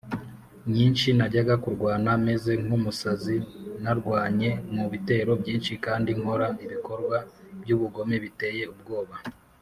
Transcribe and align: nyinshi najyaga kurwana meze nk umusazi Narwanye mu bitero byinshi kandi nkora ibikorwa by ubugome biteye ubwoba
nyinshi 0.75 1.07
najyaga 1.17 1.55
kurwana 1.63 2.11
meze 2.25 2.51
nk 2.63 2.71
umusazi 2.77 3.35
Narwanye 3.83 4.49
mu 4.75 4.83
bitero 4.91 5.31
byinshi 5.41 5.73
kandi 5.85 6.09
nkora 6.19 6.47
ibikorwa 6.65 7.17
by 7.61 7.69
ubugome 7.75 8.15
biteye 8.23 8.63
ubwoba 8.73 9.15